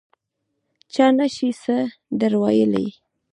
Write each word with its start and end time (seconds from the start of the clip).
چا 0.93 1.05
نه 1.17 1.27
شي 1.35 1.49
څه 1.61 1.77
در 2.19 2.33
ویلای. 2.41 2.87